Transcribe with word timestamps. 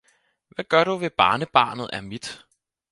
Hvad 0.47 0.65
gør 0.65 0.83
du 0.83 0.95
ved 0.97 1.09
barnetbarnet 1.09 1.89
er 1.93 2.01
mit 2.01 2.45